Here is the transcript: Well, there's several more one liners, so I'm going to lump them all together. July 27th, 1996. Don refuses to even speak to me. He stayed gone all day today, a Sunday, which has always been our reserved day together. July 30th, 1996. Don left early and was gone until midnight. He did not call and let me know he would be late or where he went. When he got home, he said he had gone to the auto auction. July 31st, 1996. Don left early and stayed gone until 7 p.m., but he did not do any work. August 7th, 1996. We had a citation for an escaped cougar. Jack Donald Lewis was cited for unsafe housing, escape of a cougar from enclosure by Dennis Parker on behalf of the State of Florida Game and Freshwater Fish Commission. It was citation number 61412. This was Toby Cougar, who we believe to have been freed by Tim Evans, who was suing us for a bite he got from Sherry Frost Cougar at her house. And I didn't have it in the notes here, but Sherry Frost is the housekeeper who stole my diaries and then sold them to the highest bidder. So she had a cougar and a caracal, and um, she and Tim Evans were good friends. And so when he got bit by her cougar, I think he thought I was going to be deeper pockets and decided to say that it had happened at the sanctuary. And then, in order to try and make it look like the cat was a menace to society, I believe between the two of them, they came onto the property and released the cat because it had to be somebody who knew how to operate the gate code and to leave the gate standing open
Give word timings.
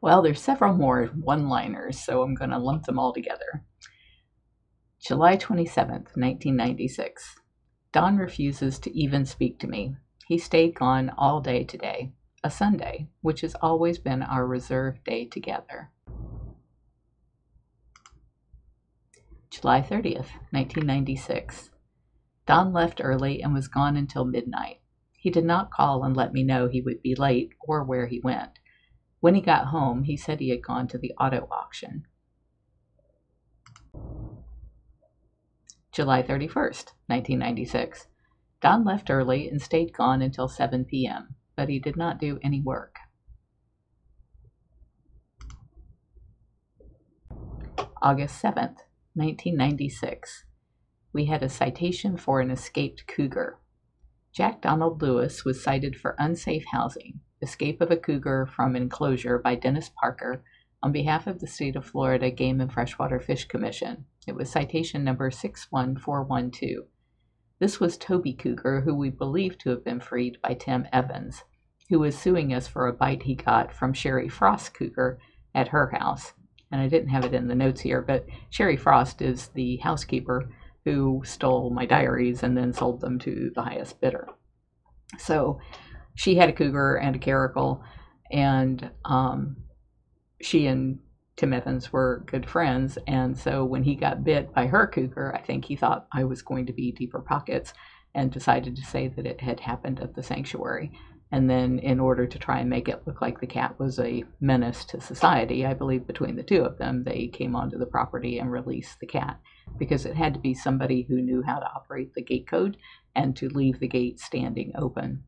Well, 0.00 0.22
there's 0.22 0.40
several 0.40 0.74
more 0.74 1.06
one 1.06 1.48
liners, 1.48 1.98
so 1.98 2.22
I'm 2.22 2.34
going 2.34 2.50
to 2.50 2.58
lump 2.58 2.84
them 2.84 2.98
all 2.98 3.12
together. 3.12 3.64
July 5.00 5.36
27th, 5.36 6.14
1996. 6.16 7.36
Don 7.92 8.16
refuses 8.16 8.78
to 8.80 8.96
even 8.96 9.24
speak 9.24 9.58
to 9.58 9.66
me. 9.66 9.96
He 10.26 10.38
stayed 10.38 10.74
gone 10.74 11.10
all 11.16 11.40
day 11.40 11.64
today, 11.64 12.12
a 12.44 12.50
Sunday, 12.50 13.08
which 13.22 13.40
has 13.40 13.54
always 13.56 13.98
been 13.98 14.22
our 14.22 14.46
reserved 14.46 15.02
day 15.04 15.24
together. 15.24 15.90
July 19.50 19.80
30th, 19.80 20.30
1996. 20.50 21.70
Don 22.46 22.72
left 22.72 23.00
early 23.02 23.42
and 23.42 23.52
was 23.54 23.66
gone 23.66 23.96
until 23.96 24.24
midnight. 24.24 24.80
He 25.12 25.30
did 25.30 25.44
not 25.44 25.72
call 25.72 26.04
and 26.04 26.16
let 26.16 26.32
me 26.32 26.44
know 26.44 26.68
he 26.68 26.82
would 26.82 27.02
be 27.02 27.14
late 27.14 27.50
or 27.60 27.82
where 27.82 28.06
he 28.06 28.20
went. 28.20 28.58
When 29.20 29.34
he 29.34 29.40
got 29.40 29.66
home, 29.66 30.04
he 30.04 30.16
said 30.16 30.40
he 30.40 30.50
had 30.50 30.62
gone 30.62 30.86
to 30.88 30.98
the 30.98 31.12
auto 31.18 31.48
auction. 31.50 32.06
July 35.90 36.22
31st, 36.22 36.92
1996. 37.06 38.06
Don 38.60 38.84
left 38.84 39.10
early 39.10 39.48
and 39.48 39.60
stayed 39.60 39.92
gone 39.92 40.22
until 40.22 40.48
7 40.48 40.84
p.m., 40.84 41.34
but 41.56 41.68
he 41.68 41.80
did 41.80 41.96
not 41.96 42.20
do 42.20 42.38
any 42.42 42.60
work. 42.60 42.96
August 48.00 48.40
7th, 48.40 48.86
1996. 49.14 50.44
We 51.12 51.24
had 51.24 51.42
a 51.42 51.48
citation 51.48 52.16
for 52.16 52.40
an 52.40 52.52
escaped 52.52 53.08
cougar. 53.08 53.58
Jack 54.32 54.62
Donald 54.62 55.02
Lewis 55.02 55.44
was 55.44 55.62
cited 55.62 55.96
for 55.96 56.14
unsafe 56.18 56.66
housing, 56.70 57.20
escape 57.42 57.80
of 57.80 57.90
a 57.90 57.96
cougar 57.96 58.46
from 58.46 58.76
enclosure 58.76 59.38
by 59.38 59.54
Dennis 59.54 59.90
Parker 60.00 60.42
on 60.82 60.92
behalf 60.92 61.26
of 61.26 61.40
the 61.40 61.46
State 61.46 61.76
of 61.76 61.86
Florida 61.86 62.30
Game 62.30 62.60
and 62.60 62.72
Freshwater 62.72 63.18
Fish 63.18 63.46
Commission. 63.46 64.04
It 64.26 64.34
was 64.34 64.50
citation 64.50 65.04
number 65.04 65.30
61412. 65.30 66.86
This 67.58 67.80
was 67.80 67.96
Toby 67.96 68.32
Cougar, 68.32 68.82
who 68.82 68.94
we 68.94 69.10
believe 69.10 69.58
to 69.58 69.70
have 69.70 69.84
been 69.84 70.00
freed 70.00 70.38
by 70.42 70.54
Tim 70.54 70.86
Evans, 70.92 71.42
who 71.88 71.98
was 71.98 72.16
suing 72.16 72.54
us 72.54 72.68
for 72.68 72.86
a 72.86 72.92
bite 72.92 73.24
he 73.24 73.34
got 73.34 73.72
from 73.72 73.92
Sherry 73.92 74.28
Frost 74.28 74.74
Cougar 74.74 75.18
at 75.54 75.68
her 75.68 75.90
house. 75.90 76.34
And 76.70 76.80
I 76.80 76.88
didn't 76.88 77.08
have 77.08 77.24
it 77.24 77.34
in 77.34 77.48
the 77.48 77.54
notes 77.54 77.80
here, 77.80 78.02
but 78.02 78.26
Sherry 78.50 78.76
Frost 78.76 79.22
is 79.22 79.48
the 79.48 79.78
housekeeper 79.78 80.50
who 80.84 81.22
stole 81.24 81.70
my 81.70 81.86
diaries 81.86 82.42
and 82.42 82.56
then 82.56 82.72
sold 82.72 83.00
them 83.00 83.18
to 83.20 83.50
the 83.54 83.62
highest 83.62 84.00
bidder. 84.00 84.28
So 85.18 85.58
she 86.18 86.34
had 86.34 86.48
a 86.48 86.52
cougar 86.52 86.96
and 86.96 87.14
a 87.14 87.18
caracal, 87.20 87.80
and 88.32 88.90
um, 89.04 89.56
she 90.42 90.66
and 90.66 90.98
Tim 91.36 91.52
Evans 91.52 91.92
were 91.92 92.24
good 92.26 92.50
friends. 92.50 92.98
And 93.06 93.38
so 93.38 93.64
when 93.64 93.84
he 93.84 93.94
got 93.94 94.24
bit 94.24 94.52
by 94.52 94.66
her 94.66 94.88
cougar, 94.88 95.32
I 95.32 95.40
think 95.40 95.64
he 95.64 95.76
thought 95.76 96.08
I 96.12 96.24
was 96.24 96.42
going 96.42 96.66
to 96.66 96.72
be 96.72 96.90
deeper 96.90 97.20
pockets 97.20 97.72
and 98.16 98.32
decided 98.32 98.74
to 98.74 98.84
say 98.84 99.06
that 99.06 99.26
it 99.26 99.40
had 99.40 99.60
happened 99.60 100.00
at 100.00 100.16
the 100.16 100.24
sanctuary. 100.24 100.90
And 101.30 101.48
then, 101.48 101.78
in 101.78 102.00
order 102.00 102.26
to 102.26 102.38
try 102.38 102.58
and 102.58 102.68
make 102.68 102.88
it 102.88 103.06
look 103.06 103.22
like 103.22 103.38
the 103.38 103.46
cat 103.46 103.78
was 103.78 104.00
a 104.00 104.24
menace 104.40 104.84
to 104.86 105.00
society, 105.00 105.64
I 105.64 105.74
believe 105.74 106.04
between 106.04 106.34
the 106.34 106.42
two 106.42 106.64
of 106.64 106.78
them, 106.78 107.04
they 107.04 107.28
came 107.28 107.54
onto 107.54 107.78
the 107.78 107.86
property 107.86 108.40
and 108.40 108.50
released 108.50 108.98
the 108.98 109.06
cat 109.06 109.38
because 109.78 110.04
it 110.04 110.16
had 110.16 110.34
to 110.34 110.40
be 110.40 110.54
somebody 110.54 111.02
who 111.02 111.22
knew 111.22 111.42
how 111.42 111.60
to 111.60 111.70
operate 111.76 112.14
the 112.14 112.22
gate 112.22 112.48
code 112.48 112.76
and 113.14 113.36
to 113.36 113.48
leave 113.50 113.78
the 113.78 113.86
gate 113.86 114.18
standing 114.18 114.72
open 114.74 115.22